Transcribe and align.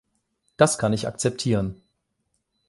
Das 0.57 0.79
kann 0.79 0.93
ich 0.93 1.07
akzeptieren. 1.07 1.79